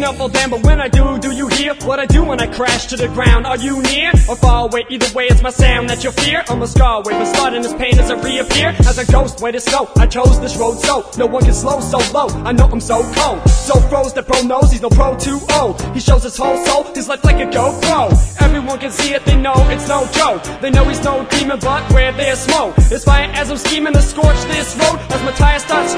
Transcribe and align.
enough 0.00 0.16
for 0.16 0.30
them, 0.30 0.48
but 0.48 0.62
when 0.62 0.80
I 0.80 0.88
do, 0.88 1.18
do 1.18 1.30
you 1.30 1.46
hear 1.48 1.74
what 1.84 1.98
I 2.00 2.06
do 2.06 2.24
when 2.24 2.40
I 2.40 2.46
crash 2.46 2.86
to 2.86 2.96
the 2.96 3.08
ground? 3.08 3.46
Are 3.46 3.58
you 3.58 3.82
near 3.82 4.10
or 4.30 4.36
far 4.36 4.66
away? 4.66 4.86
Either 4.88 5.12
way, 5.14 5.26
it's 5.26 5.42
my 5.42 5.50
sound 5.50 5.90
that 5.90 6.02
you 6.02 6.10
fear. 6.10 6.42
I'm 6.48 6.62
a 6.62 6.66
scar 6.66 7.02
with 7.04 7.12
my 7.12 7.24
start 7.24 7.52
in 7.52 7.60
this 7.60 7.74
pain 7.74 7.98
as 7.98 8.10
I 8.10 8.14
reappear. 8.22 8.68
As 8.88 8.96
a 8.96 9.04
ghost, 9.12 9.42
where 9.42 9.52
to 9.52 9.60
go? 9.70 9.90
I 9.96 10.06
chose 10.06 10.40
this 10.40 10.56
road 10.56 10.78
so 10.78 11.04
no 11.18 11.26
one 11.26 11.44
can 11.44 11.52
slow 11.52 11.80
so 11.80 11.98
low. 12.14 12.28
I 12.48 12.52
know 12.52 12.64
I'm 12.64 12.80
so 12.80 13.02
cold, 13.12 13.46
so 13.50 13.74
froze 13.90 14.14
that 14.14 14.26
bro 14.26 14.40
knows 14.40 14.72
he's 14.72 14.80
no 14.80 14.88
pro 14.88 15.18
too 15.18 15.38
old. 15.60 15.80
He 15.92 16.00
shows 16.00 16.22
his 16.22 16.36
whole 16.36 16.56
soul, 16.64 16.84
his 16.94 17.06
life 17.06 17.22
like 17.22 17.36
a 17.36 17.50
GoPro. 17.50 18.08
Everyone 18.40 18.78
can 18.78 18.90
see 18.90 19.12
it, 19.12 19.26
they 19.26 19.36
know 19.36 19.54
it's 19.68 19.88
no 19.88 20.08
joke. 20.12 20.42
They 20.62 20.70
know 20.70 20.84
he's 20.84 21.04
no 21.04 21.26
demon, 21.26 21.58
but 21.60 21.82
where 21.92 22.12
there's 22.12 22.38
smoke, 22.38 22.74
it's 22.78 23.04
fire 23.04 23.28
as 23.34 23.50
I'm 23.50 23.58
scheming 23.58 23.92
to 23.92 24.02
scorch 24.02 24.40
this 24.48 24.74
road. 24.76 24.98
As 25.10 25.22
my 25.24 25.32
tires 25.32 25.62
start 25.62 25.90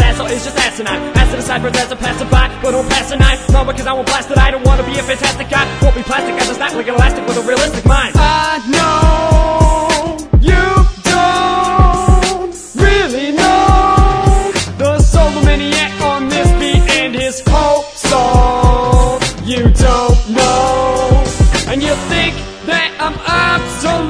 it, 0.00 0.06
this 0.06 0.08
asshole 0.08 0.26
is 0.26 0.44
just 0.44 0.58
asinine. 0.58 1.12
Pass 1.12 1.30
to 1.30 1.36
the 1.36 1.42
side, 1.42 1.64
as 1.64 1.92
a 1.92 1.96
passerby, 1.96 2.30
but 2.62 2.70
don't 2.72 2.88
pass 2.88 3.10
a 3.12 3.16
nine. 3.16 3.38
No, 3.52 3.64
because 3.64 3.86
I 3.86 3.92
won't 3.92 4.06
blast 4.06 4.30
it. 4.30 4.38
I 4.38 4.50
don't 4.50 4.64
wanna 4.66 4.84
be 4.84 4.98
a 4.98 5.02
fantastic 5.02 5.48
guy. 5.50 5.66
Won't 5.82 5.96
be 5.96 6.02
plastic, 6.02 6.34
I 6.34 6.44
just 6.46 6.60
act 6.60 6.74
like 6.74 6.88
an 6.88 6.94
elastic 6.94 7.26
with 7.26 7.36
a 7.38 7.42
realistic 7.42 7.84
mind. 7.86 8.14
I 8.16 8.58
know 8.74 10.16
you 10.40 10.64
don't 11.04 12.54
really 12.76 13.32
know 13.32 14.52
the 14.78 14.98
solo 15.00 15.42
maniac 15.42 15.92
on 16.02 16.28
this 16.28 16.48
beat 16.60 16.82
and 17.00 17.14
his 17.14 17.42
whole 17.46 17.82
soul. 17.94 19.20
You 19.44 19.68
don't 19.70 20.30
know, 20.30 21.24
and 21.68 21.82
you 21.82 21.94
think 22.08 22.34
that 22.66 22.90
I'm 23.00 23.16
obsolete, 23.18 24.09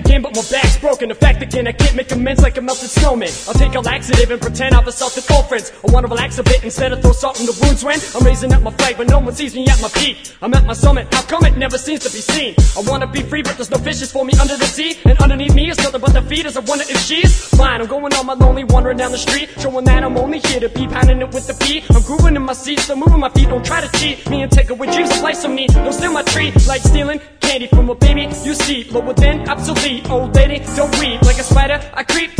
again, 0.00 0.22
but 0.22 0.34
my 0.34 0.42
back's 0.50 0.76
broken. 0.78 1.08
The 1.08 1.14
fact 1.14 1.42
again, 1.42 1.66
I 1.66 1.72
can't 1.72 1.94
make 1.94 2.10
amends 2.12 2.42
like 2.42 2.56
a 2.56 2.62
melted 2.62 2.90
snowman. 2.90 3.30
I'll 3.46 3.54
take 3.54 3.74
a 3.74 3.80
laxative 3.80 4.30
and 4.30 4.40
pretend 4.40 4.74
I've 4.74 4.86
assaulted 4.86 5.24
old 5.30 5.48
friends. 5.48 5.72
I 5.86 5.92
wanna 5.92 6.08
relax 6.08 6.38
a 6.38 6.42
bit 6.42 6.64
instead 6.64 6.92
of 6.92 7.02
throw 7.02 7.12
salt 7.12 7.40
in 7.40 7.46
the 7.46 7.56
wounds 7.62 7.84
when 7.84 7.98
I'm 8.14 8.24
raising 8.26 8.52
up 8.52 8.62
my 8.62 8.72
flag, 8.72 8.96
but 8.96 9.08
no 9.08 9.18
one 9.18 9.34
sees 9.34 9.54
me 9.54 9.66
at 9.68 9.80
my 9.80 9.88
peak. 9.88 10.16
I'm 10.42 10.52
at 10.54 10.64
my 10.66 10.72
summit, 10.72 11.12
how 11.14 11.22
come 11.22 11.44
it 11.44 11.56
never 11.56 11.78
seems 11.78 12.00
to 12.04 12.10
be 12.10 12.20
seen? 12.20 12.54
I 12.76 12.82
wanna 12.88 13.06
be 13.06 13.22
free, 13.22 13.42
but 13.42 13.56
there's 13.56 13.70
no 13.70 13.78
fishes 13.78 14.10
for 14.12 14.24
me 14.24 14.32
under 14.40 14.56
the 14.56 14.66
sea. 14.66 14.98
And 15.04 15.18
underneath 15.18 15.54
me 15.54 15.70
is 15.70 15.78
nothing 15.78 16.00
but 16.00 16.12
the 16.12 16.22
feeders. 16.22 16.56
I 16.56 16.60
wonder 16.60 16.84
if 16.88 17.00
she's 17.00 17.32
mine. 17.58 17.80
I'm 17.80 17.86
going 17.86 18.12
on 18.14 18.26
my 18.26 18.34
lonely, 18.34 18.64
wandering 18.64 18.98
down 18.98 19.12
the 19.12 19.18
street, 19.18 19.48
showing 19.58 19.84
that 19.84 20.02
I'm 20.04 20.16
only 20.16 20.40
here 20.40 20.60
to 20.60 20.68
be 20.68 20.86
pounding 20.88 21.20
it 21.20 21.30
with 21.32 21.46
the 21.46 21.54
beat. 21.64 21.84
I'm 21.94 22.02
grooving 22.02 22.36
in 22.36 22.42
my 22.42 22.54
seat, 22.54 22.80
still 22.80 22.96
moving 22.96 23.20
my 23.20 23.30
feet. 23.30 23.48
Don't 23.48 23.64
try 23.64 23.80
to 23.80 23.90
cheat 23.98 24.28
me 24.30 24.42
and 24.42 24.50
take 24.50 24.70
away 24.70 24.90
dreams 24.90 25.10
of 25.10 25.20
life 25.22 25.36
so 25.36 25.52
neat. 25.52 25.70
Don't 25.72 25.92
steal 25.92 26.12
my 26.12 26.22
tree, 26.22 26.52
like 26.66 26.82
stealing 26.82 27.20
candy 27.50 27.66
from 27.66 27.90
a 27.90 27.94
baby. 27.96 28.22
You 28.44 28.54
see, 28.54 28.84
lower 28.84 29.12
than 29.12 29.48
obsolete. 29.48 30.08
Old 30.08 30.34
lady, 30.36 30.64
don't 30.76 30.96
weep 31.00 31.20
like 31.22 31.38
a 31.38 31.42
spider. 31.42 31.80
I 31.92 32.04
creep 32.04 32.39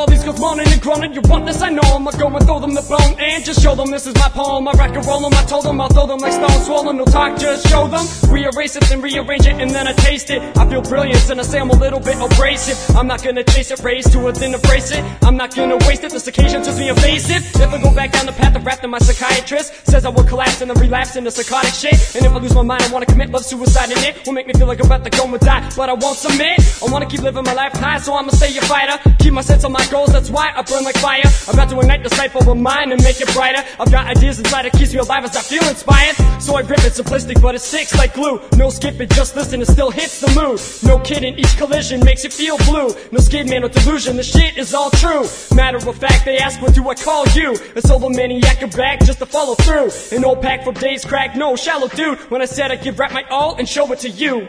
all 0.00 0.06
these 0.06 0.24
girls 0.24 0.40
moaning 0.40 0.66
and 0.72 0.80
groaning. 0.80 1.12
You 1.12 1.20
want 1.28 1.44
this? 1.44 1.60
I 1.60 1.68
know 1.68 1.88
'em. 1.94 2.08
I 2.08 2.12
go 2.12 2.26
and 2.28 2.44
throw 2.46 2.58
them 2.58 2.74
the 2.74 2.82
bone 2.82 3.14
and 3.20 3.44
just 3.44 3.60
show 3.60 3.74
them 3.74 3.90
this 3.90 4.06
is 4.06 4.14
my 4.14 4.30
poem. 4.30 4.66
I 4.66 4.72
rock 4.72 4.96
and 4.96 5.04
roll 5.06 5.24
'em. 5.26 5.34
I 5.34 5.44
told 5.44 5.64
them 5.66 5.80
I'll 5.80 5.88
throw 5.88 6.06
them 6.06 6.20
like 6.20 6.32
stone 6.32 6.60
swollen. 6.64 6.96
No 6.96 7.04
talk, 7.04 7.38
just 7.38 7.68
show 7.68 7.86
them. 7.86 8.04
Rearrange 8.32 8.76
it 8.76 8.90
and 8.90 9.02
rearrange 9.02 9.46
it 9.46 9.56
and 9.60 9.70
then 9.70 9.86
I 9.86 9.92
taste 9.92 10.30
it. 10.30 10.40
I 10.56 10.64
feel 10.70 10.80
brilliant 10.80 11.28
and 11.30 11.38
I 11.40 11.44
say 11.44 11.58
I'm 11.60 11.70
a 11.70 11.80
little 11.84 12.00
bit 12.00 12.16
abrasive. 12.16 12.78
I'm 12.96 13.06
not 13.06 13.22
gonna 13.22 13.44
chase 13.44 13.70
it, 13.70 13.80
raise 13.84 14.08
to 14.12 14.28
it, 14.28 14.36
then 14.36 14.54
embrace 14.54 14.90
it. 14.90 15.04
I'm 15.22 15.36
not 15.36 15.54
gonna 15.54 15.76
waste 15.86 16.02
it. 16.04 16.12
This 16.12 16.26
occasion 16.26 16.64
just 16.64 16.78
be 16.78 16.88
invasive. 16.88 17.42
If 17.64 17.70
I 17.74 17.78
go 17.82 17.90
back 17.92 18.12
down 18.12 18.26
the 18.26 18.32
rap, 18.64 18.80
then 18.80 18.90
my 18.90 18.98
psychiatrist 18.98 19.86
says 19.86 20.04
I 20.04 20.10
will 20.10 20.24
collapse 20.24 20.60
and 20.60 20.70
then 20.70 20.78
relapse 20.78 21.16
into 21.16 21.30
psychotic 21.30 21.74
shit. 21.74 21.94
And 22.14 22.24
if 22.24 22.32
I 22.32 22.38
lose 22.38 22.54
my 22.54 22.62
mind, 22.62 22.82
I 22.82 22.92
wanna 22.92 23.06
commit 23.06 23.30
love 23.30 23.44
suicide 23.44 23.90
and 23.90 23.98
it 24.04 24.26
will 24.26 24.32
make 24.32 24.46
me 24.46 24.52
feel 24.54 24.66
like 24.66 24.80
I'm 24.80 24.86
about 24.86 25.04
to 25.04 25.10
go 25.10 25.24
and 25.24 25.40
die. 25.40 25.68
But 25.76 25.88
I 25.88 25.94
won't 25.94 26.18
submit. 26.18 26.60
I 26.82 26.90
wanna 26.92 27.06
keep 27.06 27.20
living 27.20 27.44
my 27.44 27.54
life 27.54 27.72
high, 27.72 27.98
so 27.98 28.14
I'ma 28.14 28.30
stay 28.30 28.56
a 28.56 28.62
fighter. 28.62 28.96
Keep 29.18 29.34
my 29.34 29.42
sense 29.42 29.64
on 29.64 29.72
my 29.72 29.84
goals, 29.86 30.12
that's 30.12 30.30
why 30.30 30.52
I 30.54 30.62
burn 30.62 30.84
like 30.84 30.96
fire. 30.98 31.22
I'm 31.48 31.54
about 31.54 31.70
to 31.70 31.80
ignite 31.80 32.02
the 32.02 32.10
sight 32.10 32.34
of 32.34 32.48
a 32.48 32.54
mind 32.54 32.92
and 32.92 33.02
make 33.02 33.20
it 33.20 33.32
brighter. 33.34 33.62
I've 33.78 33.90
got 33.90 34.06
ideas 34.06 34.38
inside 34.38 34.64
that 34.64 34.72
keeps 34.72 34.92
me 34.92 35.00
alive 35.00 35.24
as 35.24 35.36
I 35.36 35.42
feel 35.42 35.66
inspired. 35.68 36.16
So 36.40 36.56
I 36.56 36.60
rip 36.60 36.80
it 36.80 36.92
simplistic, 36.92 37.40
but 37.40 37.54
it 37.54 37.60
sticks 37.60 37.94
like 37.96 38.14
glue. 38.14 38.40
No 38.56 38.70
skipping, 38.70 39.08
just 39.08 39.36
listen, 39.36 39.60
it 39.60 39.68
still 39.68 39.90
hits 39.90 40.20
the 40.20 40.28
mood. 40.28 40.60
No 40.88 40.98
kidding, 41.04 41.38
each 41.38 41.56
collision 41.56 42.00
makes 42.04 42.24
you 42.24 42.30
feel 42.30 42.56
blue. 42.58 42.94
No 43.12 43.20
skid 43.20 43.48
man 43.48 43.64
or 43.64 43.68
delusion, 43.68 44.16
the 44.16 44.22
shit 44.22 44.56
is 44.56 44.74
all 44.74 44.90
true. 44.90 45.26
Matter 45.54 45.76
of 45.76 45.96
fact, 45.96 46.24
they 46.24 46.38
ask 46.38 46.60
what 46.62 46.74
do 46.74 46.88
I 46.88 46.94
call 46.94 47.26
you? 47.28 47.56
A 47.76 47.80
solo 47.82 48.08
maniac 48.08 48.49
and 48.60 48.74
back 48.76 49.00
just 49.00 49.18
to 49.18 49.26
follow 49.26 49.54
through. 49.54 49.90
An 50.16 50.24
old 50.24 50.42
pack 50.42 50.64
from 50.64 50.74
days 50.74 51.04
crack, 51.04 51.36
no 51.36 51.56
shallow 51.56 51.88
dude. 51.88 52.18
When 52.30 52.42
I 52.42 52.46
said 52.46 52.70
I'd 52.70 52.82
give 52.82 52.98
rap 52.98 53.12
my 53.12 53.24
all 53.30 53.56
and 53.56 53.68
show 53.68 53.90
it 53.92 54.00
to 54.00 54.10
you. 54.10 54.48